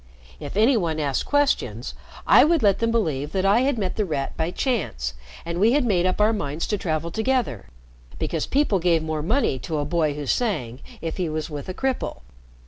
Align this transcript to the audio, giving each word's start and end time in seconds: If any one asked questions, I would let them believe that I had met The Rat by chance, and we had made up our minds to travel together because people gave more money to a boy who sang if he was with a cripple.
If 0.39 0.57
any 0.57 0.75
one 0.75 0.99
asked 0.99 1.27
questions, 1.27 1.93
I 2.25 2.43
would 2.43 2.63
let 2.63 2.79
them 2.79 2.89
believe 2.91 3.33
that 3.33 3.45
I 3.45 3.59
had 3.59 3.77
met 3.77 3.97
The 3.97 4.03
Rat 4.03 4.35
by 4.35 4.49
chance, 4.49 5.13
and 5.45 5.59
we 5.59 5.73
had 5.73 5.85
made 5.85 6.07
up 6.07 6.19
our 6.19 6.33
minds 6.33 6.65
to 6.69 6.77
travel 6.79 7.11
together 7.11 7.67
because 8.17 8.47
people 8.47 8.79
gave 8.79 9.03
more 9.03 9.21
money 9.21 9.59
to 9.59 9.77
a 9.77 9.85
boy 9.85 10.15
who 10.15 10.25
sang 10.25 10.79
if 11.01 11.17
he 11.17 11.29
was 11.29 11.51
with 11.51 11.69
a 11.69 11.73
cripple. 11.75 12.21